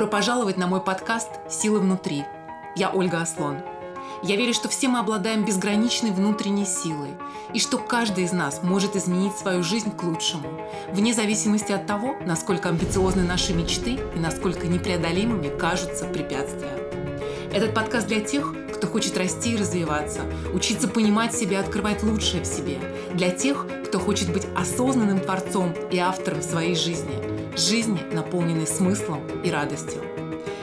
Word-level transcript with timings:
Добро 0.00 0.12
пожаловать 0.12 0.56
на 0.56 0.66
мой 0.66 0.80
подкаст 0.80 1.28
«Сила 1.50 1.78
внутри». 1.78 2.24
Я 2.74 2.88
Ольга 2.88 3.20
Аслон. 3.20 3.58
Я 4.22 4.36
верю, 4.36 4.54
что 4.54 4.70
все 4.70 4.88
мы 4.88 4.98
обладаем 4.98 5.44
безграничной 5.44 6.10
внутренней 6.10 6.64
силой, 6.64 7.10
и 7.52 7.60
что 7.60 7.76
каждый 7.76 8.24
из 8.24 8.32
нас 8.32 8.62
может 8.62 8.96
изменить 8.96 9.36
свою 9.36 9.62
жизнь 9.62 9.94
к 9.94 10.02
лучшему, 10.02 10.58
вне 10.90 11.12
зависимости 11.12 11.72
от 11.72 11.86
того, 11.86 12.16
насколько 12.24 12.70
амбициозны 12.70 13.24
наши 13.24 13.52
мечты 13.52 14.00
и 14.16 14.18
насколько 14.18 14.66
непреодолимыми 14.68 15.54
кажутся 15.58 16.06
препятствия. 16.06 16.78
Этот 17.52 17.74
подкаст 17.74 18.06
для 18.06 18.20
тех, 18.20 18.54
кто 18.74 18.86
хочет 18.86 19.18
расти 19.18 19.52
и 19.52 19.58
развиваться, 19.58 20.22
учиться 20.54 20.88
понимать 20.88 21.34
себя, 21.34 21.60
открывать 21.60 22.02
лучшее 22.02 22.42
в 22.42 22.46
себе, 22.46 22.78
для 23.12 23.28
тех, 23.28 23.66
кто 23.86 23.98
хочет 23.98 24.32
быть 24.32 24.46
осознанным 24.56 25.20
творцом 25.20 25.74
и 25.90 25.98
автором 25.98 26.40
своей 26.40 26.74
жизни, 26.74 27.39
жизни, 27.60 28.00
наполненной 28.12 28.66
смыслом 28.66 29.20
и 29.44 29.50
радостью. 29.50 30.02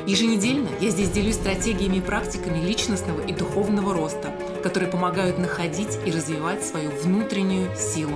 Еженедельно 0.05 0.69
я 0.79 0.89
здесь 0.89 1.09
делюсь 1.09 1.35
стратегиями 1.35 1.97
и 1.97 2.01
практиками 2.01 2.65
личностного 2.65 3.21
и 3.21 3.33
духовного 3.33 3.93
роста, 3.93 4.33
которые 4.63 4.89
помогают 4.89 5.37
находить 5.37 5.97
и 6.05 6.11
развивать 6.11 6.65
свою 6.65 6.91
внутреннюю 6.91 7.75
силу. 7.75 8.15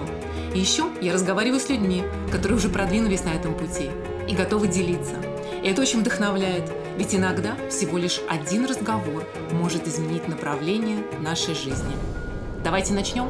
И 0.56 0.60
еще 0.60 0.86
я 1.02 1.14
разговариваю 1.14 1.60
с 1.60 1.70
людьми, 1.70 2.04
которые 2.32 2.58
уже 2.58 2.70
продвинулись 2.70 3.24
на 3.24 3.34
этом 3.34 3.54
пути 3.54 3.90
и 4.28 4.34
готовы 4.34 4.68
делиться. 4.68 5.16
И 5.64 5.68
это 5.68 5.82
очень 5.82 6.00
вдохновляет, 6.00 6.72
ведь 6.98 7.14
иногда 7.14 7.58
всего 7.70 7.98
лишь 7.98 8.22
один 8.30 8.66
разговор 8.66 9.26
может 9.52 9.88
изменить 9.88 10.28
направление 10.28 11.04
нашей 11.20 11.56
жизни. 11.56 11.94
Давайте 12.64 12.94
начнем. 12.94 13.28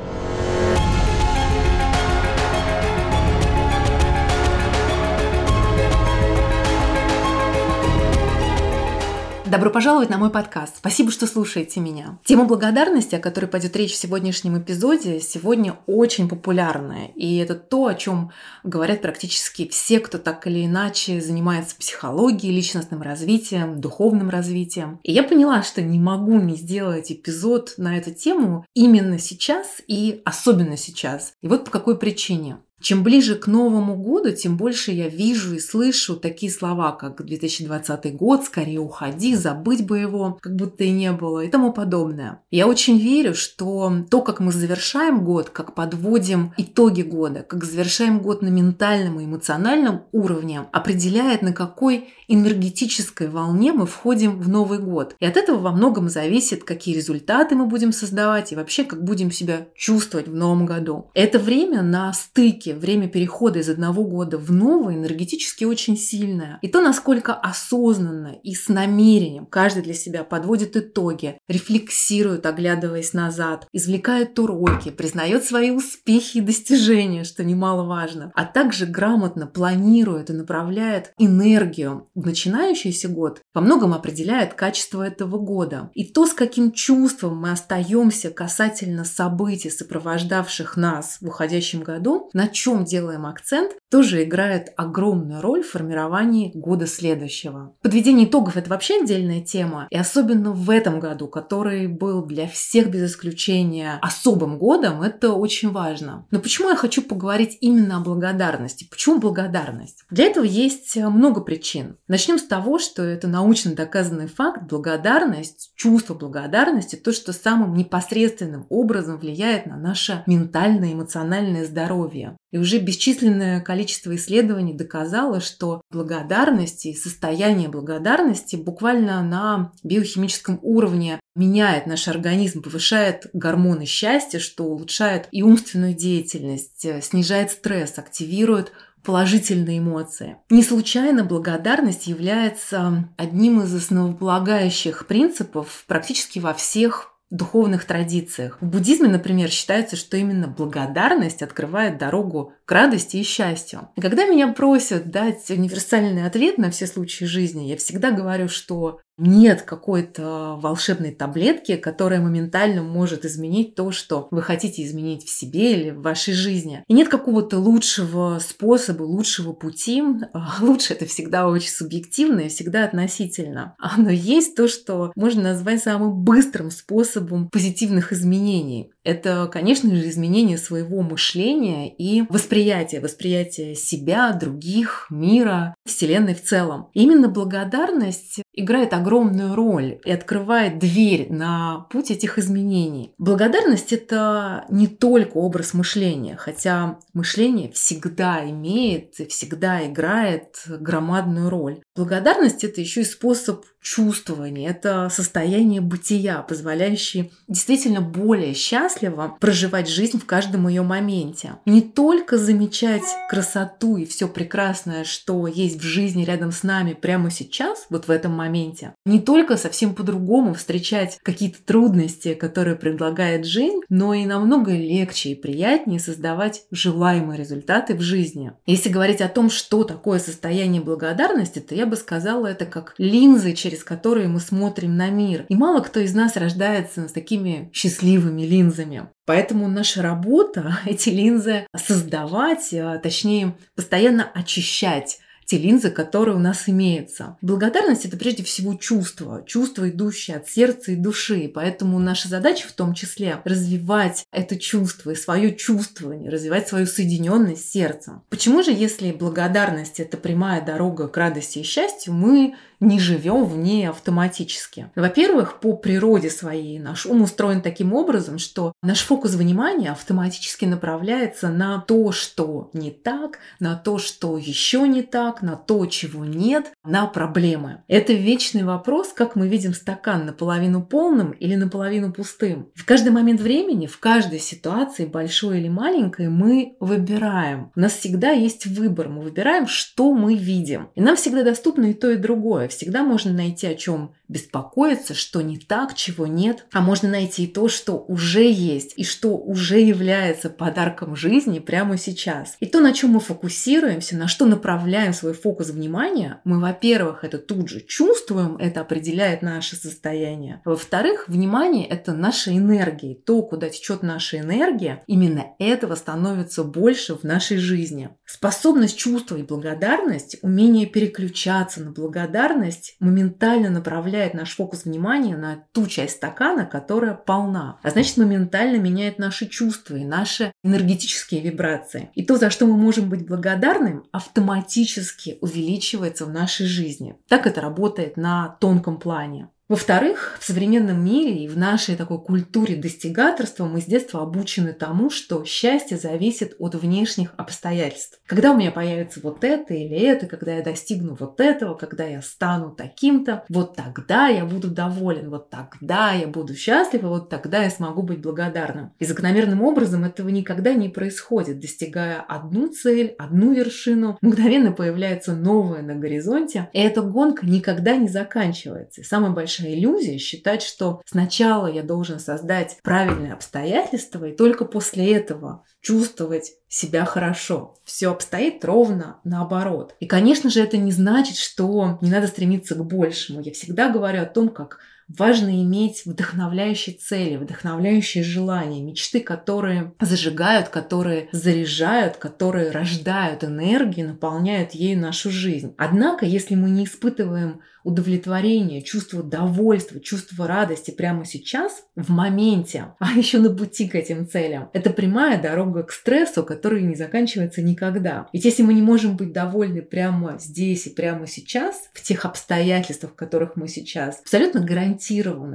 Добро 9.51 9.69
пожаловать 9.69 10.09
на 10.09 10.17
мой 10.17 10.29
подкаст. 10.29 10.77
Спасибо, 10.77 11.11
что 11.11 11.27
слушаете 11.27 11.81
меня. 11.81 12.17
Тема 12.23 12.45
благодарности, 12.45 13.15
о 13.15 13.19
которой 13.19 13.47
пойдет 13.47 13.75
речь 13.75 13.91
в 13.91 13.97
сегодняшнем 13.97 14.57
эпизоде, 14.57 15.19
сегодня 15.19 15.77
очень 15.87 16.29
популярная. 16.29 17.07
И 17.17 17.35
это 17.35 17.55
то, 17.55 17.87
о 17.87 17.95
чем 17.95 18.31
говорят 18.63 19.01
практически 19.01 19.67
все, 19.67 19.99
кто 19.99 20.19
так 20.19 20.47
или 20.47 20.65
иначе 20.65 21.19
занимается 21.19 21.75
психологией, 21.75 22.55
личностным 22.55 23.01
развитием, 23.01 23.81
духовным 23.81 24.29
развитием. 24.29 25.01
И 25.03 25.11
я 25.11 25.21
поняла, 25.21 25.63
что 25.63 25.81
не 25.81 25.99
могу 25.99 26.39
не 26.39 26.55
сделать 26.55 27.11
эпизод 27.11 27.73
на 27.75 27.97
эту 27.97 28.13
тему 28.13 28.65
именно 28.73 29.19
сейчас 29.19 29.81
и 29.85 30.21
особенно 30.23 30.77
сейчас. 30.77 31.33
И 31.41 31.49
вот 31.49 31.65
по 31.65 31.71
какой 31.71 31.97
причине. 31.97 32.59
Чем 32.81 33.03
ближе 33.03 33.35
к 33.35 33.47
Новому 33.47 33.95
году, 33.95 34.31
тем 34.31 34.57
больше 34.57 34.91
я 34.91 35.07
вижу 35.07 35.55
и 35.55 35.59
слышу 35.59 36.15
такие 36.15 36.51
слова, 36.51 36.91
как 36.91 37.23
2020 37.23 38.15
год, 38.15 38.43
скорее 38.43 38.79
уходи, 38.79 39.35
забыть 39.35 39.85
бы 39.85 39.99
его, 39.99 40.39
как 40.41 40.55
будто 40.55 40.83
и 40.83 40.91
не 40.91 41.11
было 41.11 41.41
и 41.41 41.49
тому 41.49 41.73
подобное. 41.73 42.41
Я 42.49 42.67
очень 42.67 42.97
верю, 42.97 43.35
что 43.35 43.93
то, 44.09 44.21
как 44.21 44.39
мы 44.39 44.51
завершаем 44.51 45.23
год, 45.23 45.49
как 45.49 45.75
подводим 45.75 46.53
итоги 46.57 47.03
года, 47.03 47.43
как 47.43 47.63
завершаем 47.63 48.19
год 48.19 48.41
на 48.41 48.47
ментальном 48.49 49.19
и 49.19 49.25
эмоциональном 49.25 50.03
уровне, 50.11 50.65
определяет, 50.71 51.41
на 51.41 51.53
какой 51.53 52.09
энергетической 52.27 53.27
волне 53.27 53.73
мы 53.73 53.85
входим 53.85 54.39
в 54.39 54.49
Новый 54.49 54.79
год. 54.79 55.15
И 55.19 55.25
от 55.25 55.37
этого 55.37 55.57
во 55.57 55.71
многом 55.71 56.09
зависит, 56.09 56.63
какие 56.63 56.95
результаты 56.95 57.55
мы 57.55 57.65
будем 57.65 57.91
создавать 57.91 58.51
и 58.51 58.55
вообще, 58.55 58.83
как 58.83 59.03
будем 59.03 59.31
себя 59.31 59.67
чувствовать 59.75 60.27
в 60.27 60.33
Новом 60.33 60.65
году. 60.65 61.11
Это 61.13 61.39
время 61.39 61.81
на 61.81 62.13
стыке 62.13 62.70
время 62.73 63.07
перехода 63.07 63.59
из 63.59 63.69
одного 63.69 64.03
года 64.03 64.37
в 64.37 64.51
новый 64.51 64.95
энергетически 64.95 65.63
очень 65.65 65.97
сильное. 65.97 66.59
И 66.61 66.67
то, 66.67 66.81
насколько 66.81 67.33
осознанно 67.33 68.35
и 68.43 68.53
с 68.53 68.69
намерением 68.69 69.45
каждый 69.45 69.83
для 69.83 69.93
себя 69.93 70.23
подводит 70.23 70.75
итоги, 70.75 71.37
рефлексирует, 71.47 72.45
оглядываясь 72.45 73.13
назад, 73.13 73.67
извлекает 73.73 74.37
уроки, 74.39 74.89
признает 74.89 75.43
свои 75.43 75.71
успехи 75.71 76.37
и 76.37 76.41
достижения, 76.41 77.23
что 77.23 77.43
немаловажно, 77.43 78.31
а 78.35 78.45
также 78.45 78.85
грамотно 78.85 79.47
планирует 79.47 80.29
и 80.29 80.33
направляет 80.33 81.13
энергию 81.17 82.07
в 82.15 82.25
начинающийся 82.25 83.07
год, 83.07 83.41
во 83.53 83.61
многом 83.61 83.93
определяет 83.93 84.53
качество 84.53 85.05
этого 85.05 85.37
года. 85.37 85.89
И 85.93 86.05
то, 86.05 86.25
с 86.25 86.33
каким 86.33 86.71
чувством 86.71 87.37
мы 87.37 87.51
остаемся 87.51 88.29
касательно 88.29 89.03
событий, 89.03 89.69
сопровождавших 89.69 90.77
нас 90.77 91.17
в 91.21 91.27
уходящем 91.27 91.81
году, 91.81 92.29
на 92.33 92.47
чем 92.61 92.85
делаем 92.85 93.25
акцент, 93.25 93.71
тоже 93.89 94.23
играет 94.23 94.69
огромную 94.77 95.41
роль 95.41 95.63
в 95.63 95.71
формировании 95.71 96.51
года 96.53 96.85
следующего. 96.85 97.73
Подведение 97.81 98.27
итогов– 98.27 98.55
это 98.55 98.69
вообще 98.69 99.01
отдельная 99.01 99.41
тема, 99.41 99.87
и 99.89 99.97
особенно 99.97 100.51
в 100.51 100.69
этом 100.69 100.99
году, 100.99 101.27
который 101.27 101.87
был 101.87 102.23
для 102.23 102.47
всех 102.47 102.91
без 102.91 103.11
исключения 103.11 103.97
особым 104.01 104.59
годом, 104.59 105.01
это 105.01 105.33
очень 105.33 105.71
важно. 105.71 106.27
Но 106.29 106.39
почему 106.39 106.69
я 106.69 106.75
хочу 106.75 107.01
поговорить 107.01 107.57
именно 107.61 107.97
о 107.97 108.01
благодарности? 108.01 108.87
Почему 108.89 109.19
благодарность? 109.19 110.03
Для 110.11 110.25
этого 110.25 110.43
есть 110.43 110.95
много 110.95 111.41
причин. 111.41 111.97
Начнем 112.07 112.37
с 112.37 112.43
того, 112.43 112.77
что 112.77 113.01
это 113.01 113.27
научно 113.27 113.73
доказанный 113.73 114.27
факт. 114.27 114.63
Благодарность, 114.69 115.71
чувство 115.75 116.13
благодарности, 116.13 116.95
то, 116.95 117.11
что 117.11 117.33
самым 117.33 117.73
непосредственным 117.73 118.67
образом 118.69 119.17
влияет 119.17 119.65
на 119.65 119.77
наше 119.77 120.23
ментальное, 120.27 120.93
эмоциональное 120.93 121.65
здоровье. 121.65 122.37
И 122.51 122.57
уже 122.57 122.79
бесчисленное 122.79 123.61
количество 123.61 124.15
исследований 124.15 124.73
доказало, 124.73 125.39
что 125.39 125.81
благодарность 125.89 126.85
и 126.85 126.93
состояние 126.93 127.69
благодарности 127.69 128.57
буквально 128.57 129.23
на 129.23 129.71
биохимическом 129.83 130.59
уровне 130.61 131.19
меняет 131.35 131.87
наш 131.87 132.09
организм, 132.09 132.61
повышает 132.61 133.29
гормоны 133.33 133.85
счастья, 133.85 134.39
что 134.39 134.65
улучшает 134.65 135.29
и 135.31 135.43
умственную 135.43 135.93
деятельность, 135.93 136.83
э, 136.83 137.01
снижает 137.01 137.51
стресс, 137.51 137.97
активирует 137.97 138.73
положительные 139.03 139.79
эмоции. 139.79 140.37
Не 140.49 140.63
случайно 140.63 141.23
благодарность 141.23 142.07
является 142.07 143.09
одним 143.17 143.61
из 143.61 143.73
основополагающих 143.73 145.07
принципов 145.07 145.85
практически 145.87 146.39
во 146.39 146.53
всех 146.53 147.11
духовных 147.31 147.85
традициях. 147.85 148.57
В 148.61 148.65
буддизме, 148.65 149.07
например, 149.07 149.49
считается, 149.49 149.95
что 149.95 150.17
именно 150.17 150.47
благодарность 150.47 151.41
открывает 151.41 151.97
дорогу 151.97 152.53
к 152.65 152.71
радости 152.71 153.17
и 153.17 153.23
счастью. 153.23 153.89
Когда 153.99 154.25
меня 154.25 154.49
просят 154.49 155.09
дать 155.09 155.49
универсальный 155.49 156.25
ответ 156.27 156.57
на 156.57 156.69
все 156.69 156.85
случаи 156.85 157.25
жизни, 157.25 157.63
я 157.67 157.77
всегда 157.77 158.11
говорю, 158.11 158.49
что 158.49 158.99
нет 159.21 159.61
какой-то 159.61 160.57
волшебной 160.59 161.11
таблетки, 161.11 161.75
которая 161.75 162.19
моментально 162.21 162.81
может 162.81 163.23
изменить 163.25 163.75
то, 163.75 163.91
что 163.91 164.27
вы 164.31 164.41
хотите 164.41 164.83
изменить 164.83 165.25
в 165.25 165.29
себе 165.29 165.73
или 165.73 165.89
в 165.91 166.01
вашей 166.01 166.33
жизни. 166.33 166.83
И 166.87 166.93
нет 166.93 167.07
какого-то 167.07 167.59
лучшего 167.59 168.39
способа, 168.39 169.03
лучшего 169.03 169.53
пути. 169.53 170.03
Лучше 170.61 170.93
это 170.93 171.05
всегда 171.05 171.47
очень 171.47 171.69
субъективно 171.69 172.41
и 172.41 172.49
всегда 172.49 172.85
относительно. 172.85 173.75
Но 173.97 174.09
есть 174.09 174.55
то, 174.55 174.67
что 174.67 175.11
можно 175.15 175.43
назвать 175.43 175.83
самым 175.83 176.23
быстрым 176.23 176.71
способом 176.71 177.49
позитивных 177.49 178.11
изменений. 178.13 178.91
Это, 179.03 179.49
конечно 179.51 179.93
же, 179.95 180.09
изменение 180.09 180.57
своего 180.57 181.01
мышления 181.01 181.89
и 181.89 182.23
восприятия, 182.29 182.99
восприятия 182.99 183.75
себя, 183.75 184.31
других, 184.33 185.07
мира, 185.09 185.75
Вселенной 185.85 186.35
в 186.35 186.43
целом. 186.43 186.89
Именно 186.93 187.27
благодарность 187.27 188.41
играет 188.53 188.93
огромную 188.93 189.55
роль 189.55 189.99
и 190.05 190.11
открывает 190.11 190.79
дверь 190.79 191.31
на 191.31 191.87
путь 191.89 192.11
этих 192.11 192.37
изменений. 192.37 193.13
Благодарность– 193.17 193.93
это 193.93 194.65
не 194.69 194.87
только 194.87 195.37
образ 195.37 195.73
мышления, 195.73 196.35
хотя 196.37 196.99
мышление 197.13 197.71
всегда 197.71 198.47
имеет 198.49 199.19
и 199.19 199.25
всегда 199.25 199.85
играет 199.87 200.63
громадную 200.67 201.49
роль. 201.49 201.81
Благодарность– 201.95 202.63
это 202.65 202.79
еще 202.79 203.01
и 203.01 203.05
способ 203.05 203.65
чувствования, 203.81 204.69
это 204.69 205.09
состояние 205.09 205.81
бытия, 205.81 206.41
позволяющее 206.43 207.31
действительно 207.47 207.99
более 207.99 208.53
счастливо 208.53 209.35
проживать 209.39 209.89
жизнь 209.89 210.19
в 210.19 210.25
каждом 210.25 210.67
ее 210.67 210.83
моменте. 210.83 211.53
Не 211.65 211.81
только 211.81 212.37
замечать 212.37 213.03
красоту 213.29 213.97
и 213.97 214.05
все 214.05 214.27
прекрасное, 214.27 215.03
что 215.03 215.47
есть 215.47 215.81
в 215.81 215.83
жизни 215.83 216.23
рядом 216.23 216.51
с 216.51 216.63
нами 216.63 216.93
прямо 216.93 217.31
сейчас, 217.31 217.87
вот 217.89 218.07
в 218.07 218.11
этом 218.11 218.33
моменте, 218.33 218.93
не 219.05 219.19
только 219.19 219.57
совсем 219.57 219.95
по-другому 219.95 220.53
встречать 220.53 221.17
какие-то 221.23 221.61
трудности, 221.63 222.35
которые 222.35 222.75
предлагает 222.75 223.45
жизнь, 223.45 223.81
но 223.89 224.13
и 224.13 224.25
намного 224.25 224.71
легче 224.71 225.29
и 225.29 225.35
приятнее 225.35 225.99
создавать 225.99 226.63
желаемые 226.71 227.39
результаты 227.39 227.95
в 227.95 228.01
жизни. 228.01 228.53
Если 228.65 228.89
говорить 228.89 229.21
о 229.21 229.27
том, 229.27 229.49
что 229.49 229.83
такое 229.83 230.19
состояние 230.19 230.81
благодарности, 230.81 231.59
то 231.59 231.73
я 231.73 231.87
бы 231.91 231.95
сказала, 231.95 232.47
это 232.47 232.65
как 232.65 232.95
линзы, 232.97 233.53
через 233.53 233.83
которые 233.83 234.27
мы 234.27 234.39
смотрим 234.39 234.97
на 234.97 235.09
мир. 235.09 235.45
И 235.49 235.55
мало 235.55 235.81
кто 235.81 235.99
из 235.99 236.15
нас 236.15 236.35
рождается 236.35 237.07
с 237.07 237.11
такими 237.11 237.69
счастливыми 237.73 238.41
линзами. 238.41 239.09
Поэтому 239.25 239.67
наша 239.67 240.01
работа 240.01 240.79
эти 240.85 241.09
линзы 241.09 241.67
создавать, 241.75 242.73
а, 242.73 242.97
точнее, 242.97 243.55
постоянно 243.75 244.29
очищать 244.33 245.19
те 245.51 245.57
линзы, 245.57 245.91
которые 245.91 246.37
у 246.37 246.39
нас 246.39 246.69
имеются. 246.69 247.35
Благодарность– 247.41 248.05
это 248.05 248.15
прежде 248.15 248.41
всего 248.41 248.73
чувство, 248.75 249.43
чувство, 249.45 249.89
идущее 249.89 250.37
от 250.37 250.47
сердца 250.47 250.93
и 250.93 250.95
души. 250.95 251.51
Поэтому 251.53 251.99
наша 251.99 252.29
задача 252.29 252.69
в 252.69 252.71
том 252.71 252.93
числе 252.93 253.41
развивать 253.43 254.25
это 254.31 254.57
чувство 254.57 255.11
и 255.11 255.15
свое 255.15 255.53
чувствование, 255.53 256.29
развивать 256.29 256.69
свою 256.69 256.85
соединенность 256.85 257.65
с 257.65 257.71
сердцем. 257.71 258.21
Почему 258.29 258.63
же, 258.63 258.71
если 258.71 259.11
благодарность– 259.11 259.95
это 259.99 260.15
прямая 260.15 260.65
дорога 260.65 261.09
к 261.09 261.17
радости 261.17 261.59
и 261.59 261.63
счастью, 261.63 262.13
мы 262.13 262.55
не 262.81 262.99
живем 262.99 263.45
в 263.45 263.55
ней 263.55 263.87
автоматически. 263.87 264.89
Во-первых, 264.95 265.59
по 265.59 265.77
природе 265.77 266.29
своей 266.29 266.79
наш 266.79 267.05
ум 267.05 267.21
устроен 267.21 267.61
таким 267.61 267.93
образом, 267.93 268.39
что 268.39 268.73
наш 268.81 269.01
фокус 269.01 269.35
внимания 269.35 269.91
автоматически 269.91 270.65
направляется 270.65 271.49
на 271.49 271.79
то, 271.79 272.11
что 272.11 272.71
не 272.73 272.89
так, 272.89 273.37
на 273.59 273.75
то, 273.75 273.99
что 273.99 274.37
еще 274.37 274.87
не 274.87 275.03
так, 275.03 275.40
на 275.41 275.55
то, 275.55 275.85
чего 275.85 276.25
нет, 276.25 276.73
на 276.83 277.05
проблемы. 277.05 277.83
Это 277.87 278.13
вечный 278.13 278.63
вопрос, 278.63 279.13
как 279.13 279.35
мы 279.35 279.47
видим 279.47 279.73
стакан 279.73 280.25
наполовину 280.25 280.83
полным 280.83 281.31
или 281.31 281.55
наполовину 281.55 282.11
пустым. 282.11 282.69
В 282.75 282.85
каждый 282.85 283.09
момент 283.09 283.39
времени, 283.39 283.85
в 283.85 283.99
каждой 283.99 284.39
ситуации, 284.39 285.05
большой 285.05 285.59
или 285.59 285.69
маленькой, 285.69 286.29
мы 286.29 286.75
выбираем. 286.79 287.71
У 287.75 287.79
нас 287.79 287.93
всегда 287.93 288.31
есть 288.31 288.65
выбор. 288.65 289.09
Мы 289.09 289.21
выбираем, 289.21 289.67
что 289.67 290.13
мы 290.13 290.35
видим. 290.35 290.89
И 290.95 291.01
нам 291.01 291.15
всегда 291.15 291.43
доступно 291.43 291.85
и 291.85 291.93
то, 291.93 292.09
и 292.09 292.17
другое 292.17 292.67
всегда 292.67 293.03
можно 293.03 293.31
найти 293.31 293.67
о 293.67 293.75
чем 293.75 294.13
беспокоиться, 294.31 295.13
что 295.13 295.41
не 295.41 295.57
так, 295.57 295.93
чего 295.93 296.25
нет, 296.25 296.65
а 296.71 296.81
можно 296.81 297.09
найти 297.09 297.43
и 297.43 297.47
то, 297.47 297.67
что 297.67 297.97
уже 297.97 298.49
есть, 298.49 298.93
и 298.95 299.03
что 299.03 299.37
уже 299.37 299.79
является 299.79 300.49
подарком 300.49 301.15
жизни 301.15 301.59
прямо 301.59 301.97
сейчас. 301.97 302.55
И 302.61 302.65
то, 302.65 302.79
на 302.79 302.93
чем 302.93 303.11
мы 303.11 303.19
фокусируемся, 303.19 304.15
на 304.15 304.27
что 304.29 304.45
направляем 304.45 305.13
свой 305.13 305.33
фокус 305.33 305.69
внимания, 305.69 306.39
мы, 306.45 306.59
во-первых, 306.71 307.25
это 307.25 307.37
тут 307.37 307.67
же 307.67 307.81
чувствуем, 307.81 308.55
это 308.55 308.81
определяет 308.81 309.41
наше 309.41 309.75
состояние. 309.75 310.61
Во-вторых, 310.63 311.27
внимание– 311.27 311.85
это 311.89 312.13
наша 312.13 312.55
энергия. 312.55 313.13
То, 313.13 313.41
куда 313.41 313.69
течет 313.69 314.03
наша 314.03 314.39
энергия, 314.39 315.03
именно 315.05 315.47
этого 315.59 315.95
становится 315.95 316.63
больше 316.63 317.15
в 317.15 317.23
нашей 317.23 317.57
жизни. 317.57 318.09
Способность 318.31 318.97
чувствовать 318.97 319.45
благодарность, 319.45 320.37
умение 320.41 320.85
переключаться 320.85 321.83
на 321.83 321.91
благодарность 321.91 322.95
моментально 323.01 323.69
направляет 323.69 324.33
наш 324.33 324.55
фокус 324.55 324.85
внимания 324.85 325.35
на 325.35 325.65
ту 325.73 325.85
часть 325.85 326.15
стакана, 326.15 326.65
которая 326.65 327.13
полна. 327.13 327.77
А 327.83 327.89
значит, 327.89 328.15
моментально 328.15 328.77
меняет 328.77 329.19
наши 329.19 329.47
чувства 329.47 329.97
и 329.97 330.05
наши 330.05 330.53
энергетические 330.63 331.41
вибрации. 331.41 332.09
И 332.15 332.23
то, 332.23 332.37
за 332.37 332.49
что 332.51 332.67
мы 332.67 332.77
можем 332.77 333.09
быть 333.09 333.27
благодарны, 333.27 334.01
автоматически 334.13 335.37
увеличивается 335.41 336.25
в 336.25 336.29
нашей 336.29 336.67
жизни. 336.67 337.17
Так 337.27 337.45
это 337.45 337.59
работает 337.59 338.15
на 338.15 338.55
тонком 338.61 338.97
плане. 338.97 339.49
Во-вторых, 339.71 340.37
в 340.41 340.45
современном 340.45 341.01
мире 341.01 341.45
и 341.45 341.47
в 341.47 341.57
нашей 341.57 341.95
такой 341.95 342.21
культуре 342.21 342.75
достигаторства 342.75 343.63
мы 343.63 343.79
с 343.79 343.85
детства 343.85 344.21
обучены 344.21 344.73
тому, 344.73 345.09
что 345.09 345.45
счастье 345.45 345.95
зависит 345.95 346.57
от 346.59 346.75
внешних 346.75 347.33
обстоятельств. 347.37 348.19
Когда 348.25 348.51
у 348.51 348.57
меня 348.57 348.71
появится 348.71 349.21
вот 349.23 349.45
это 349.45 349.73
или 349.73 349.97
это, 349.97 350.27
когда 350.27 350.55
я 350.55 350.61
достигну 350.61 351.15
вот 351.17 351.39
этого, 351.39 351.75
когда 351.75 352.03
я 352.03 352.21
стану 352.21 352.71
таким-то, 352.71 353.45
вот 353.47 353.77
тогда 353.77 354.27
я 354.27 354.43
буду 354.43 354.67
доволен, 354.67 355.29
вот 355.29 355.49
тогда 355.49 356.11
я 356.11 356.27
буду 356.27 356.53
счастлив, 356.53 357.03
и 357.03 357.05
вот 357.05 357.29
тогда 357.29 357.63
я 357.63 357.69
смогу 357.69 358.01
быть 358.01 358.19
благодарным. 358.19 358.91
И 358.99 359.05
закономерным 359.05 359.61
образом 359.61 360.03
этого 360.03 360.27
никогда 360.27 360.73
не 360.73 360.89
происходит. 360.89 361.61
Достигая 361.61 362.19
одну 362.19 362.67
цель, 362.67 363.15
одну 363.17 363.53
вершину, 363.53 364.17
мгновенно 364.19 364.73
появляется 364.73 365.33
новое 365.33 365.81
на 365.81 365.95
горизонте, 365.95 366.69
и 366.73 366.79
эта 366.81 367.01
гонка 367.01 367.45
никогда 367.45 367.95
не 367.95 368.09
заканчивается. 368.09 368.99
И 368.99 369.05
самая 369.05 369.31
большая 369.31 369.60
большая 369.61 369.73
иллюзия 369.73 370.17
считать, 370.17 370.61
что 370.61 371.01
сначала 371.05 371.67
я 371.67 371.83
должен 371.83 372.19
создать 372.19 372.77
правильные 372.83 373.33
обстоятельства, 373.33 374.25
и 374.25 374.35
только 374.35 374.65
после 374.65 375.13
этого 375.13 375.63
чувствовать 375.81 376.53
себя 376.67 377.05
хорошо. 377.05 377.75
Все 377.83 378.11
обстоит 378.11 378.63
ровно 378.65 379.19
наоборот. 379.23 379.95
И, 379.99 380.05
конечно 380.05 380.49
же, 380.49 380.61
это 380.61 380.77
не 380.77 380.91
значит, 380.91 381.37
что 381.37 381.97
не 382.01 382.09
надо 382.09 382.27
стремиться 382.27 382.75
к 382.75 382.85
большему. 382.85 383.41
Я 383.41 383.51
всегда 383.51 383.89
говорю 383.89 384.21
о 384.21 384.25
том, 384.25 384.49
как 384.49 384.79
Важно 385.17 385.61
иметь 385.63 386.03
вдохновляющие 386.05 386.95
цели, 386.95 387.37
вдохновляющие 387.37 388.23
желания, 388.23 388.81
мечты, 388.81 389.19
которые 389.19 389.93
зажигают, 389.99 390.69
которые 390.69 391.29
заряжают, 391.31 392.17
которые 392.17 392.71
рождают 392.71 393.43
энергию, 393.43 394.07
наполняют 394.07 394.71
ею 394.71 394.99
нашу 394.99 395.29
жизнь. 395.29 395.73
Однако, 395.77 396.25
если 396.25 396.55
мы 396.55 396.69
не 396.69 396.85
испытываем 396.85 397.61
удовлетворение, 397.83 398.81
чувство 398.81 399.23
довольства, 399.23 399.99
чувство 399.99 400.47
радости 400.47 400.91
прямо 400.91 401.25
сейчас, 401.25 401.83
в 401.95 402.09
моменте, 402.09 402.93
а 402.99 403.11
еще 403.13 403.39
на 403.39 403.49
пути 403.49 403.87
к 403.87 403.95
этим 403.95 404.27
целям. 404.27 404.69
Это 404.73 404.91
прямая 404.91 405.41
дорога 405.41 405.83
к 405.83 405.91
стрессу, 405.91 406.43
который 406.43 406.83
не 406.83 406.95
заканчивается 406.95 407.61
никогда. 407.61 408.27
Ведь 408.33 408.45
если 408.45 408.63
мы 408.63 408.73
не 408.73 408.81
можем 408.81 409.17
быть 409.17 409.33
довольны 409.33 409.81
прямо 409.81 410.37
здесь 410.37 410.87
и 410.87 410.91
прямо 410.91 411.27
сейчас, 411.27 411.89
в 411.93 412.01
тех 412.01 412.25
обстоятельствах, 412.25 413.13
в 413.13 413.15
которых 413.15 413.55
мы 413.55 413.67
сейчас, 413.67 414.19
абсолютно 414.21 414.61
гарантированно 414.61 415.00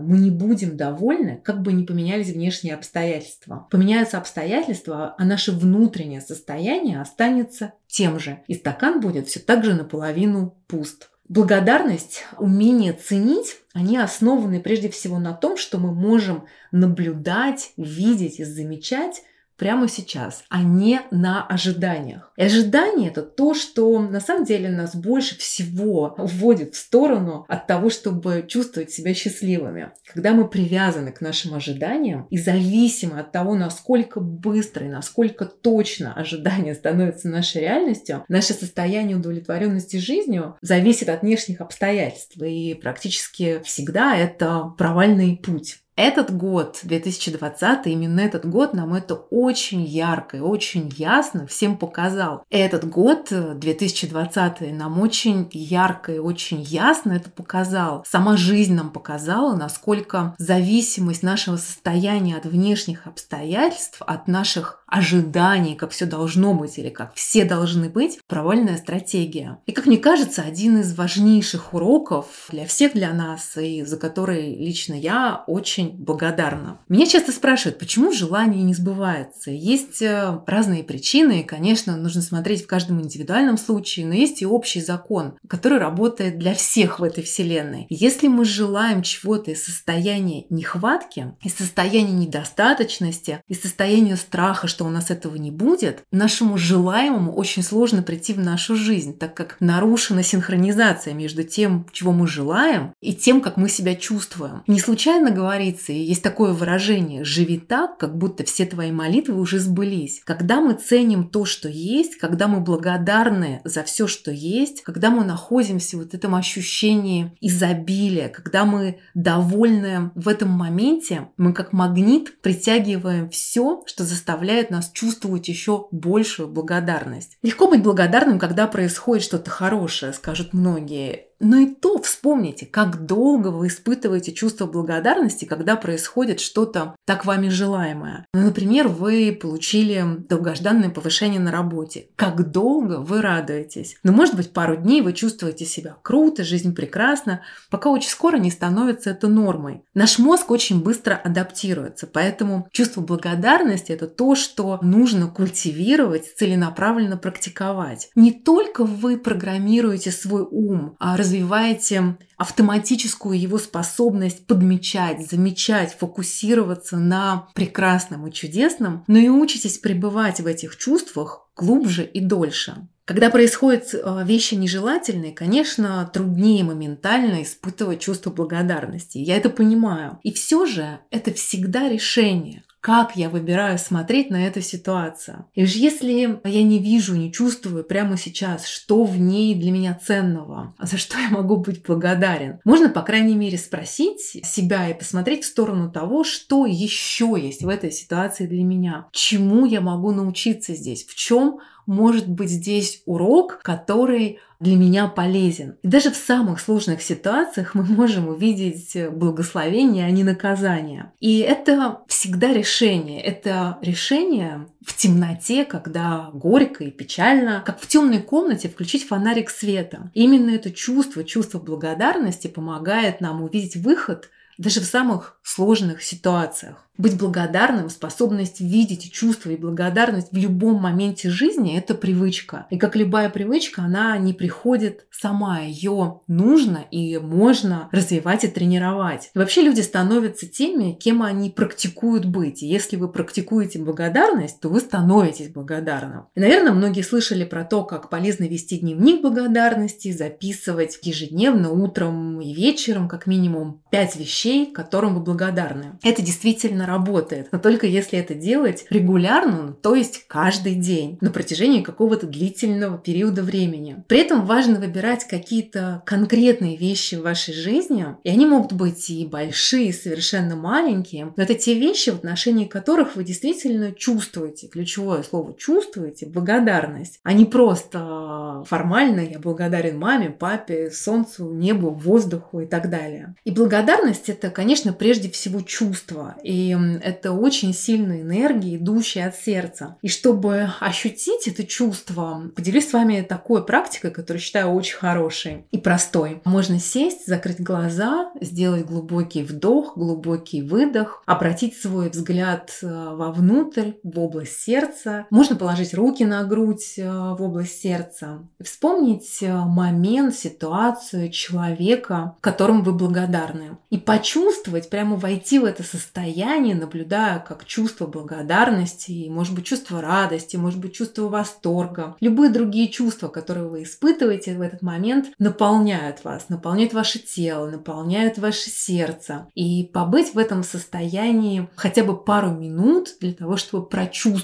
мы 0.03 0.19
не 0.19 0.31
будем 0.31 0.77
довольны, 0.77 1.41
как 1.45 1.63
бы 1.63 1.73
ни 1.73 1.85
поменялись 1.85 2.31
внешние 2.31 2.75
обстоятельства. 2.75 3.67
Поменяются 3.71 4.19
обстоятельства, 4.19 5.15
а 5.17 5.25
наше 5.25 5.53
внутреннее 5.53 6.21
состояние 6.21 7.01
останется 7.01 7.73
тем 7.87 8.19
же. 8.19 8.43
И 8.47 8.55
стакан 8.55 9.01
будет 9.01 9.29
все 9.29 9.41
так 9.41 9.65
же 9.65 9.75
наполовину 9.75 10.57
пуст. 10.67 11.11
Благодарность, 11.29 12.25
умение 12.39 12.93
ценить, 12.93 13.57
они 13.73 13.99
основаны 13.99 14.61
прежде 14.61 14.89
всего 14.89 15.19
на 15.19 15.33
том, 15.33 15.57
что 15.57 15.79
мы 15.79 15.93
можем 15.93 16.45
наблюдать, 16.71 17.73
видеть 17.77 18.39
и 18.39 18.45
замечать 18.45 19.23
прямо 19.57 19.89
сейчас, 19.89 20.45
а 20.49 20.63
не 20.63 21.01
на 21.11 21.47
ожиданиях. 21.47 22.33
И 22.37 22.43
ожидание 22.43 23.09
это 23.09 23.23
то, 23.23 23.55
что 23.55 23.99
на 24.01 24.21
самом 24.21 24.45
деле 24.45 24.69
нас 24.69 24.95
больше 24.95 25.39
всего 25.39 26.15
уводит 26.19 26.75
в 26.75 26.79
сторону 26.79 27.47
от 27.49 27.67
того, 27.67 27.91
чтобы 27.91 28.45
чувствовать 28.47 28.91
себя 28.91 29.15
счастливыми. 29.15 29.93
Когда 30.07 30.33
мы 30.33 30.49
привязаны 30.49 31.13
к 31.13 31.21
нашим 31.21 31.55
ожиданиям 31.55 32.27
и 32.31 32.39
зависимы 32.39 33.21
от 33.21 33.33
того, 33.33 33.55
насколько 33.55 34.21
быстро 34.21 34.87
и 34.87 34.91
насколько 34.91 35.47
точно 35.47 36.13
ожидание 36.13 36.75
становится 36.75 37.29
нашей 37.29 37.63
реальностью, 37.63 38.25
наше 38.29 38.53
состояние 38.53 39.17
удовлетворенности 39.17 39.97
жизнью 39.97 40.57
зависит 40.61 41.09
от 41.09 41.23
внешних 41.23 41.61
обстоятельств. 41.61 42.37
И 42.43 42.75
практически 42.75 43.61
всегда 43.65 44.17
это 44.17 44.75
провальный 44.77 45.37
путь. 45.37 45.79
Этот 45.97 46.31
год, 46.31 46.81
2020, 46.83 47.87
именно 47.87 48.21
этот 48.21 48.47
год 48.47 48.75
нам 48.75 48.93
это 48.93 49.15
очень 49.15 49.83
ярко 49.83 50.37
и 50.37 50.41
очень 50.41 50.93
ясно 50.95 51.47
всем 51.47 51.79
показал. 51.79 52.45
Этот 52.51 52.87
год, 52.87 53.29
2020, 53.31 54.73
нам 54.73 55.01
очень 55.01 55.49
ярко 55.53 56.13
и 56.13 56.19
очень 56.19 56.61
ясно 56.61 57.13
это 57.13 57.31
показал. 57.31 58.05
Сама 58.07 58.37
жизнь 58.37 58.75
нам 58.75 58.91
показала, 58.91 59.57
насколько 59.57 60.35
зависимость 60.37 61.23
нашего 61.23 61.57
состояния 61.57 62.37
от 62.37 62.45
внешних 62.45 63.07
обстоятельств, 63.07 64.03
от 64.07 64.29
наших 64.29 64.85
ожиданий, 64.87 65.75
как 65.75 65.91
все 65.91 66.07
должно 66.07 66.55
быть 66.55 66.79
или 66.79 66.89
как 66.89 67.15
все 67.15 67.45
должны 67.45 67.89
быть, 67.89 68.21
провальная 68.27 68.77
стратегия. 68.77 69.59
И, 69.67 69.73
как 69.73 69.87
мне 69.87 69.99
кажется, 69.99 70.43
один 70.43 70.81
из 70.81 70.97
важнейших 70.97 71.75
уроков 71.75 72.27
для 72.51 72.67
всех, 72.67 72.93
для 72.93 73.13
нас, 73.13 73.57
и 73.57 73.83
за 73.83 73.97
который 73.97 74.55
лично 74.55 74.95
я 74.95 75.45
очень 75.47 75.91
благодарна. 75.91 76.81
Меня 76.89 77.07
часто 77.07 77.33
спрашивают, 77.33 77.79
почему 77.79 78.13
желание 78.13 78.63
не 78.63 78.75
сбывается. 78.75 79.51
Есть 79.51 80.03
э, 80.03 80.41
разные 80.47 80.85
причины, 80.85 81.41
и, 81.41 81.45
конечно, 81.45 81.97
нужно 81.97 82.23
смотреть 82.23 82.65
в 82.65 82.67
каждом 82.67 83.01
индивидуальном 83.01 83.59
случае, 83.59 84.07
но 84.07 84.15
есть 84.15 84.43
и 84.43 84.47
общий 84.47 84.81
закон, 84.81 85.37
который 85.49 85.79
работает 85.79 86.39
для 86.39 86.55
всех 86.55 87.01
в 87.01 87.03
этой 87.03 87.25
вселенной. 87.25 87.87
Если 87.91 88.29
мы 88.29 88.45
желаем 88.45 89.03
чего-то 89.03 89.51
из 89.51 89.65
состояния 89.65 90.45
нехватки, 90.49 91.35
из 91.43 91.55
состояния 91.55 92.13
недостаточности, 92.13 93.41
из 93.49 93.61
состояния 93.61 94.17
страха, 94.17 94.69
что 94.77 94.85
у 94.85 94.91
нас 94.91 95.11
этого 95.11 95.37
не 95.37 95.51
будет, 95.51 96.05
нашему 96.13 96.59
желаемому 96.59 97.33
очень 97.33 97.63
сложно 97.63 98.03
прийти 98.03 98.35
в 98.35 98.41
нашу 98.41 98.77
жизнь, 98.77 99.17
так 99.17 99.33
как 99.33 99.57
нарушена 99.59 100.23
синхронизация 100.23 101.15
между 101.15 101.45
тем, 101.45 101.87
чего 101.93 102.13
мы 102.13 102.27
желаем, 102.27 102.93
и 103.01 103.15
тем, 103.15 103.41
как 103.41 103.57
мы 103.57 103.71
себя 103.71 103.95
чувствуем. 103.95 104.65
Не 104.67 104.79
случайно 104.79 105.31
говорится, 105.31 105.95
и 105.95 105.99
есть 105.99 106.23
такое 106.23 106.53
выражение 106.53 107.25
«живи 107.25 107.57
так, 107.57 107.97
как 107.97 108.19
будто 108.19 108.45
все 108.45 108.67
твои 108.67 108.93
молитвы 108.93 109.41
уже 109.41 109.61
сбылись». 109.61 110.21
Когда 110.27 110.61
мы 110.61 110.75
ценим 110.75 111.31
то, 111.31 111.47
что 111.47 111.71
есть, 111.71 112.17
когда 112.17 112.47
мы 112.47 112.61
благодарны 112.61 113.63
за 113.65 113.83
все, 113.83 114.07
что 114.07 114.31
есть, 114.31 114.83
когда 114.83 115.09
мы 115.09 115.25
находимся 115.25 115.97
вот 115.97 116.11
в 116.11 116.15
этом 116.15 116.35
ощущении 116.35 117.35
изобилия, 117.41 118.29
когда 118.29 118.67
мы 118.67 118.99
довольны 119.15 120.11
в 120.15 120.29
этом 120.29 120.51
моменте, 120.51 121.29
мы 121.39 121.55
как 121.55 121.73
магнит 121.73 122.43
притягиваем 122.43 123.31
все, 123.31 123.83
что 123.87 124.05
заставляет 124.05 124.66
заставляет 124.67 124.71
нас 124.71 124.91
чувствовать 124.93 125.49
еще 125.49 125.89
большую 125.91 126.49
благодарность. 126.49 127.39
Легко 127.43 127.69
быть 127.69 127.83
благодарным, 127.83 128.39
когда 128.39 128.67
происходит 128.67 129.25
что-то 129.25 129.51
хорошее, 129.51 130.13
скажут 130.13 130.53
многие. 130.53 131.26
Но 131.39 131.59
и 131.59 131.67
то 131.67 132.01
вспомните, 132.01 132.67
как 132.67 133.07
долго 133.07 133.49
вы 133.49 133.69
испытываете 133.69 134.33
чувство 134.33 134.67
благодарности, 134.67 135.45
когда 135.45 135.77
происходит 135.77 136.41
что-то 136.41 136.97
так 137.05 137.27
вами 137.27 137.49
желаемое. 137.49 138.27
Ну, 138.33 138.43
например, 138.43 138.89
вы 138.89 139.37
получили 139.41 140.05
долгожданное 140.29 140.91
повышение 140.91 141.41
на 141.41 141.53
работе. 141.53 142.09
Как 142.17 142.51
долго 142.51 143.01
вы 143.01 143.21
радуетесь? 143.21 143.97
Ну, 144.03 144.13
может 144.13 144.35
быть, 144.35 144.53
пару 144.53 144.77
дней 144.77 145.03
вы 145.03 145.13
чувствуете 145.13 145.65
себя 145.65 145.97
круто, 146.03 146.45
жизнь 146.45 146.75
прекрасна, 146.75 147.43
пока 147.71 147.91
очень 147.91 148.11
скоро 148.11 148.37
не 148.37 148.51
становится 148.51 149.11
это 149.11 149.29
нормой. 149.29 149.83
Наш 149.95 150.19
мозг 150.19 150.51
очень 150.51 150.83
быстро 150.83 151.15
адаптируется, 151.15 152.07
поэтому 152.07 152.69
чувство 152.73 153.01
благодарности– 153.01 153.93
это 153.93 154.07
то, 154.07 154.35
что 154.35 154.79
нужно 154.83 155.29
культивировать, 155.29 156.35
целенаправленно 156.37 157.17
практиковать. 157.17 158.11
Не 158.15 158.33
только 158.33 158.85
вы 158.85 159.19
программируете 159.19 160.11
свой 160.11 160.47
ум, 160.51 160.97
а 160.99 161.17
развиваете 161.27 162.17
автоматическую 162.37 163.39
его 163.39 163.59
способность 163.59 164.47
подмечать, 164.47 165.29
замечать, 165.29 165.97
фокусироваться 165.99 166.99
на 166.99 167.49
прекрасном 167.55 168.27
и 168.27 168.33
чудесном, 168.33 169.05
но 169.09 169.19
и 169.19 169.29
учитесь 169.29 169.79
пребывать 169.79 170.41
в 170.41 170.47
этих 170.47 170.77
чувствах 170.77 171.49
глубже 171.57 172.05
и 172.05 172.21
дольше. 172.21 172.89
Когда 173.05 173.31
происходят 173.31 173.95
э, 173.95 174.25
вещи 174.25 174.55
нежелательные, 174.55 175.33
конечно, 175.33 176.11
труднее 176.13 176.65
моментально 176.65 177.43
испытывать 177.43 178.01
чувство 178.01 178.31
благодарности. 178.31 179.19
Я 179.19 179.37
это 179.37 179.49
понимаю. 179.49 180.19
И 180.25 180.33
все 180.33 180.67
же 180.67 180.99
это 181.11 181.33
всегда 181.33 181.89
решение 181.89 182.65
как 182.87 183.17
я 183.17 183.31
выбираю 183.31 183.81
смотреть 183.81 184.31
на 184.31 184.47
эту 184.47 184.61
ситуацию. 184.61 185.45
И 185.57 185.65
уж 185.65 185.73
если 185.73 186.39
я 186.45 186.63
не 186.63 186.79
вижу, 186.79 187.17
не 187.17 187.33
чувствую 187.33 187.83
прямо 187.83 188.17
сейчас, 188.17 188.69
что 188.69 189.03
в 189.03 189.19
ней 189.19 189.57
для 189.57 189.73
меня 189.73 189.99
ценного, 190.01 190.73
за 190.81 190.97
что 190.97 191.19
я 191.19 191.29
могу 191.29 191.57
быть 191.57 191.85
благодарен, 191.85 192.61
можно, 192.65 192.89
по 192.89 193.03
крайней 193.03 193.35
мере, 193.35 193.59
спросить 193.59 194.21
себя 194.21 194.89
и 194.89 194.97
посмотреть 194.97 195.43
в 195.43 195.49
сторону 195.49 195.91
того, 195.91 196.23
что 196.23 196.65
еще 196.65 197.35
есть 197.37 197.65
в 197.65 197.69
этой 197.69 197.91
ситуации 197.91 198.47
для 198.47 198.63
меня, 198.63 199.09
чему 199.11 199.67
я 199.67 199.81
могу 199.81 200.13
научиться 200.13 200.73
здесь, 200.77 201.05
в 201.07 201.17
чем 201.17 201.59
может 201.87 202.29
быть 202.29 202.51
здесь 202.51 203.03
урок, 203.07 203.61
который 203.63 204.39
для 204.59 204.77
меня 204.77 205.09
полезен. 205.09 205.77
И 205.83 205.89
даже 205.89 206.11
в 206.11 206.17
самых 206.17 206.61
сложных 206.61 207.03
ситуациях 207.03 207.75
мы 207.75 207.85
можем 207.85 208.29
увидеть 208.29 208.97
благословение, 209.11 210.07
а 210.07 210.11
не 210.11 210.25
наказание. 210.25 211.13
И 211.21 211.39
это 211.39 212.01
всегда 212.09 212.53
решение. 212.53 213.21
Это 213.21 213.79
решение 213.83 214.67
в 214.87 214.97
темноте, 214.97 215.65
когда 215.65 216.31
горько 216.33 216.85
и 216.85 216.93
печально, 216.93 217.63
как 217.67 217.81
в 217.81 217.89
темной 217.89 218.23
комнате 218.23 218.69
включить 218.69 219.07
фонарик 219.07 219.51
света. 219.51 220.11
И 220.15 220.23
именно 220.23 220.51
это 220.51 220.71
чувство, 220.71 221.25
чувство 221.25 221.59
благодарности 221.59 222.47
помогает 222.47 223.21
нам 223.21 223.43
увидеть 223.43 223.77
выход 223.77 224.31
даже 224.59 224.81
в 224.81 224.85
самых 224.85 225.39
сложных 225.43 226.03
ситуациях. 226.03 226.87
Быть 226.99 227.19
благодарным, 227.19 227.91
способность 227.91 228.61
видеть, 228.61 229.13
чувствовать 229.13 229.61
благодарность 229.61 230.33
в 230.33 230.37
любом 230.37 230.81
моменте 230.81 231.29
жизни– 231.29 231.77
это 231.79 231.95
привычка. 231.95 232.67
И 232.71 232.79
как 232.79 232.97
любая 232.97 233.29
привычка, 233.29 233.83
она 233.83 234.17
не 234.17 234.33
приходит 234.33 235.05
сама. 235.11 235.61
Ее 235.61 236.21
нужно 236.27 236.87
и 236.91 237.19
можно 237.19 237.91
развивать 237.93 238.45
и 238.45 238.49
тренировать. 238.49 239.31
И 239.35 239.39
вообще 239.39 239.61
люди 239.61 239.83
становятся 239.83 240.47
теми, 240.47 240.93
кем 240.93 241.23
они 241.23 241.51
практикуют 241.51 242.25
быть. 242.25 242.63
И 242.63 242.67
если 242.67 242.97
вы 242.97 243.09
практикуете 243.09 243.79
благодарность, 243.79 244.61
то 244.61 244.71
вы 244.71 244.76
становитесь 244.81 245.49
благодарным. 245.49 246.27
И, 246.35 246.41
наверное, 246.41 246.73
многие 246.73 247.03
слышали 247.03 247.45
про 247.45 247.65
то, 247.65 247.85
как 247.85 248.11
полезно 248.11 248.45
вести 248.45 248.79
дневник 248.79 249.23
благодарности, 249.23 250.13
записывать 250.13 250.99
ежедневно, 251.03 251.71
утром 251.71 252.41
и 252.41 252.55
вечером, 252.55 253.09
как 253.09 253.27
минимум, 253.27 253.83
пять 253.91 254.17
вещей, 254.17 254.73
которым 254.73 255.15
вы 255.15 255.21
благодарны. 255.21 255.99
Это 256.03 256.23
действительно 256.23 256.87
работает, 256.87 257.49
но 257.53 257.59
только 257.59 257.87
если 257.87 258.19
это 258.19 258.35
делать 258.35 258.87
регулярно, 258.91 259.63
ну, 259.63 259.73
то 259.73 259.95
есть 259.95 260.25
каждый 260.29 260.75
день, 260.75 261.19
на 261.21 261.31
протяжении 261.31 261.83
какого-то 261.83 262.27
длительного 262.27 262.99
периода 262.99 263.43
времени. 263.43 264.05
При 264.09 264.19
этом 264.19 264.45
важно 264.45 264.79
выбирать 264.79 265.27
какие-то 265.27 266.03
конкретные 266.07 266.77
вещи 266.77 267.15
в 267.15 267.23
вашей 267.23 267.55
жизни, 267.55 268.07
и 268.25 268.31
они 268.31 268.47
могут 268.47 268.73
быть 268.73 269.11
и 269.11 269.27
большие, 269.27 269.89
и 269.89 269.93
совершенно 269.93 270.57
маленькие, 270.57 271.33
но 271.37 271.43
это 271.43 271.55
те 271.55 271.75
вещи, 271.75 272.11
в 272.11 272.17
отношении 272.17 272.67
которых 272.67 273.17
вы 273.17 273.25
действительно 273.25 273.93
чувствуете, 273.93 274.66
ключевое 274.67 275.23
слово 275.23 275.55
чувствуете, 275.55 276.27
благодарность, 276.27 277.21
а 277.23 277.33
не 277.33 277.45
просто 277.45 278.65
формально 278.67 279.21
я 279.21 279.39
благодарен 279.39 279.99
маме, 279.99 280.31
папе, 280.31 280.91
солнцу, 280.91 281.53
небу, 281.53 281.91
воздуху 281.91 282.61
и 282.61 282.67
так 282.67 282.91
далее. 282.91 283.35
И 283.45 283.51
благодарность 283.51 284.29
это, 284.29 284.51
конечно, 284.51 284.93
прежде 284.93 285.31
всего 285.31 285.61
чувство. 285.61 286.37
И 286.43 286.77
это 287.03 287.33
очень 287.33 287.75
сильная 287.75 288.23
энергия, 288.23 288.77
идущая 288.77 289.29
от 289.29 289.37
сердца. 289.37 289.97
И 290.03 290.09
чтобы 290.09 290.69
ощутить 290.81 291.49
это 291.49 291.65
чувство, 291.65 292.51
поделюсь 292.55 292.89
с 292.89 292.93
вами 292.93 293.25
такой 293.27 293.65
практикой, 293.65 294.11
которую 294.11 294.41
считаю 294.41 294.69
очень 294.69 294.97
хорошей 294.97 295.67
и 295.71 295.79
простой. 295.79 296.41
Можно 296.45 296.79
сесть, 296.79 297.27
закрыть 297.27 297.61
глаза, 297.61 298.31
сделать 298.41 298.87
глубокий 298.87 299.43
вдох, 299.43 299.97
глубокий 299.97 300.63
выдох, 300.63 301.23
обратить 301.27 301.77
свой 301.77 302.11
взгляд 302.11 302.79
э, 302.83 302.87
вовнутрь, 302.87 303.93
в 304.03 304.19
область 304.19 304.46
сердца. 304.47 305.27
Можно 305.31 305.57
положить 305.57 305.95
руки 305.95 306.25
на 306.25 306.45
грудь 306.45 306.95
э, 306.97 307.09
в 307.09 307.43
область 307.43 307.81
сердца. 307.81 308.47
Вспомнить 308.63 309.39
э, 309.43 309.53
момент, 309.53 310.35
ситуацию, 310.35 311.31
человека, 311.31 312.37
которому 312.41 312.83
вы 312.83 312.93
благодарны. 312.93 313.79
И 313.91 313.99
почувствовать, 313.99 314.91
прямо 314.91 315.17
войти 315.17 315.59
в 315.59 315.65
это 315.65 315.83
состояние, 315.83 316.75
наблюдая 316.75 317.39
как 317.39 317.65
чувство 317.65 318.07
благодарности, 318.07 319.13
и, 319.13 319.31
может 319.31 319.55
быть, 319.55 319.65
чувство 319.65 320.01
радости, 320.01 320.57
может 320.57 320.81
быть, 320.81 320.95
чувство 320.95 321.29
восторга. 321.29 322.17
Любые 322.21 322.51
другие 322.51 322.89
чувства, 322.89 323.29
которые 323.29 323.69
вы 323.69 323.83
испытываете 323.83 324.57
в 324.57 324.61
этот 324.61 324.83
момент, 324.83 325.27
наполняют 325.39 326.25
вас, 326.25 326.49
наполняют 326.49 326.93
ваше 326.93 327.19
тело, 327.19 327.69
наполняют 327.69 328.39
ваше 328.39 328.71
сердце. 328.71 329.49
И 329.55 329.85
побыть 329.93 330.35
в 330.35 330.39
этом 330.39 330.63
состоянии 330.63 331.69
хотя 331.77 332.05
бы 332.05 332.17
пару 332.17 332.51
минут 332.51 333.17
для 333.21 333.33
того, 333.33 333.57
чтобы 333.57 333.87
прочувствовать 333.87 334.36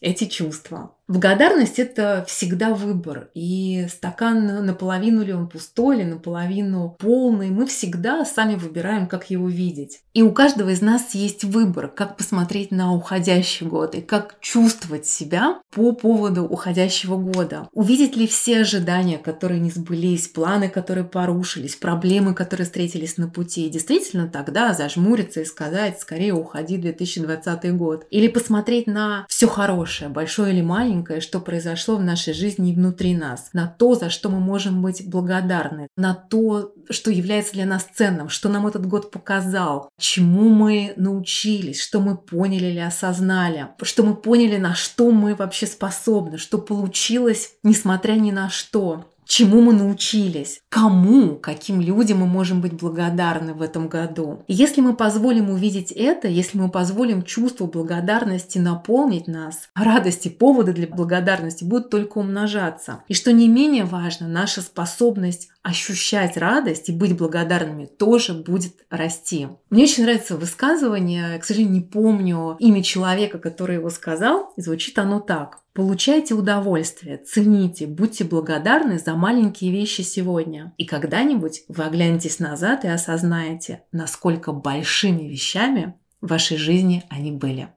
эти 0.00 0.26
чувства. 0.26 0.97
Благодарность– 1.08 1.78
это 1.78 2.22
всегда 2.28 2.74
выбор. 2.74 3.30
И 3.32 3.86
стакан 3.90 4.66
наполовину 4.66 5.24
ли 5.24 5.32
он 5.32 5.48
пустой, 5.48 5.96
или 5.96 6.04
наполовину 6.04 6.96
полный, 6.98 7.48
мы 7.48 7.66
всегда 7.66 8.26
сами 8.26 8.56
выбираем, 8.56 9.06
как 9.06 9.30
его 9.30 9.48
видеть. 9.48 10.00
И 10.12 10.20
у 10.20 10.32
каждого 10.32 10.68
из 10.68 10.82
нас 10.82 11.14
есть 11.14 11.44
выбор, 11.44 11.88
как 11.88 12.18
посмотреть 12.18 12.72
на 12.72 12.92
уходящий 12.92 13.66
год 13.66 13.94
и 13.94 14.02
как 14.02 14.38
чувствовать 14.40 15.06
себя 15.06 15.60
по 15.72 15.92
поводу 15.92 16.44
уходящего 16.44 17.16
года. 17.16 17.68
Увидеть 17.72 18.14
ли 18.14 18.26
все 18.26 18.60
ожидания, 18.60 19.16
которые 19.16 19.60
не 19.60 19.70
сбылись, 19.70 20.28
планы, 20.28 20.68
которые 20.68 21.04
порушились, 21.04 21.76
проблемы, 21.76 22.34
которые 22.34 22.66
встретились 22.66 23.16
на 23.16 23.28
пути. 23.28 23.66
И 23.66 23.70
действительно 23.70 24.28
тогда 24.28 24.74
зажмуриться 24.74 25.40
и 25.40 25.46
сказать 25.46 25.98
«скорее 26.00 26.34
уходи 26.34 26.76
2020 26.76 27.76
год». 27.76 28.06
Или 28.10 28.28
посмотреть 28.28 28.86
на 28.86 29.24
все 29.28 29.46
хорошее, 29.46 30.10
большое 30.10 30.52
или 30.52 30.60
маленькое, 30.60 30.97
маленькое, 30.98 31.20
что 31.20 31.40
произошло 31.40 31.96
в 31.96 32.04
нашей 32.04 32.34
жизни 32.34 32.72
и 32.72 32.74
внутри 32.74 33.16
нас, 33.16 33.50
на 33.52 33.66
то, 33.66 33.94
за 33.94 34.10
что 34.10 34.28
мы 34.28 34.40
можем 34.40 34.82
быть 34.82 35.08
благодарны, 35.08 35.88
на 35.96 36.14
то, 36.14 36.72
что 36.90 37.10
является 37.10 37.52
для 37.52 37.66
нас 37.66 37.86
ценным, 37.94 38.28
что 38.28 38.48
нам 38.48 38.66
этот 38.66 38.86
год 38.86 39.10
показал, 39.10 39.90
чему 39.98 40.48
мы 40.48 40.92
научились, 40.96 41.80
что 41.80 42.00
мы 42.00 42.16
поняли 42.16 42.66
или 42.66 42.80
осознали, 42.80 43.68
что 43.82 44.02
мы 44.02 44.14
поняли, 44.14 44.56
на 44.56 44.74
что 44.74 45.10
мы 45.10 45.34
вообще 45.34 45.66
способны, 45.66 46.38
что 46.38 46.58
получилось, 46.58 47.52
несмотря 47.62 48.12
ни 48.14 48.30
на 48.30 48.50
что 48.50 49.04
чему 49.28 49.60
мы 49.60 49.74
научились, 49.74 50.62
кому, 50.70 51.36
каким 51.36 51.80
людям 51.80 52.18
мы 52.18 52.26
можем 52.26 52.60
быть 52.60 52.72
благодарны 52.72 53.52
в 53.52 53.62
этом 53.62 53.88
году. 53.88 54.42
И 54.48 54.54
если 54.54 54.80
мы 54.80 54.96
позволим 54.96 55.50
увидеть 55.50 55.92
это, 55.92 56.26
если 56.28 56.58
мы 56.58 56.70
позволим 56.70 57.22
чувству 57.22 57.66
благодарности 57.66 58.58
наполнить 58.58 59.28
нас, 59.28 59.68
радости, 59.74 60.28
поводы 60.28 60.72
для 60.72 60.88
благодарности 60.88 61.62
будут 61.62 61.90
только 61.90 62.18
умножаться. 62.18 63.04
И 63.06 63.14
что 63.14 63.30
не 63.32 63.48
менее 63.48 63.84
важно, 63.84 64.26
наша 64.26 64.62
способность 64.62 65.48
ощущать 65.62 66.38
радость 66.38 66.88
и 66.88 66.92
быть 66.92 67.16
благодарными 67.16 67.84
тоже 67.84 68.32
будет 68.32 68.72
расти. 68.88 69.48
Мне 69.68 69.84
очень 69.84 70.04
нравится 70.04 70.36
высказывание, 70.36 71.32
я, 71.32 71.38
к 71.38 71.44
сожалению, 71.44 71.74
не 71.74 71.80
помню 71.82 72.56
имя 72.58 72.82
человека, 72.82 73.38
который 73.38 73.76
его 73.76 73.90
сказал, 73.90 74.52
и 74.56 74.62
звучит 74.62 74.98
оно 74.98 75.20
так. 75.20 75.58
Получайте 75.78 76.34
удовольствие, 76.34 77.18
цените, 77.18 77.86
будьте 77.86 78.24
благодарны 78.24 78.98
за 78.98 79.14
маленькие 79.14 79.70
вещи 79.70 80.00
сегодня. 80.00 80.74
И 80.76 80.84
когда-нибудь 80.84 81.62
вы 81.68 81.84
оглянетесь 81.84 82.40
назад 82.40 82.84
и 82.84 82.88
осознаете, 82.88 83.84
насколько 83.92 84.50
большими 84.50 85.28
вещами 85.28 85.94
в 86.20 86.30
вашей 86.30 86.56
жизни 86.56 87.04
они 87.10 87.30
были. 87.30 87.68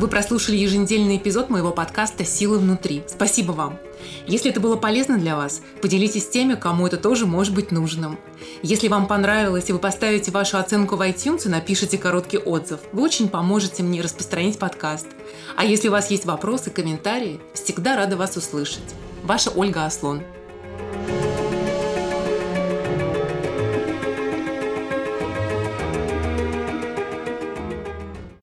Вы 0.00 0.08
прослушали 0.08 0.56
еженедельный 0.56 1.18
эпизод 1.18 1.50
моего 1.50 1.72
подкаста 1.72 2.24
«Силы 2.24 2.58
внутри». 2.58 3.02
Спасибо 3.06 3.52
вам. 3.52 3.78
Если 4.26 4.50
это 4.50 4.58
было 4.58 4.76
полезно 4.76 5.18
для 5.18 5.36
вас, 5.36 5.60
поделитесь 5.82 6.24
с 6.24 6.30
теми, 6.30 6.54
кому 6.54 6.86
это 6.86 6.96
тоже 6.96 7.26
может 7.26 7.54
быть 7.54 7.70
нужным. 7.70 8.18
Если 8.62 8.88
вам 8.88 9.06
понравилось 9.06 9.68
и 9.68 9.74
вы 9.74 9.78
поставите 9.78 10.30
вашу 10.30 10.56
оценку 10.56 10.96
в 10.96 11.02
iTunes 11.02 11.44
и 11.44 11.50
напишите 11.50 11.98
короткий 11.98 12.38
отзыв, 12.38 12.80
вы 12.92 13.02
очень 13.02 13.28
поможете 13.28 13.82
мне 13.82 14.00
распространить 14.00 14.58
подкаст. 14.58 15.06
А 15.54 15.66
если 15.66 15.88
у 15.88 15.92
вас 15.92 16.10
есть 16.10 16.24
вопросы, 16.24 16.70
комментарии, 16.70 17.38
всегда 17.52 17.94
рада 17.94 18.16
вас 18.16 18.38
услышать. 18.38 18.94
Ваша 19.22 19.50
Ольга 19.50 19.84
Аслон. 19.84 20.22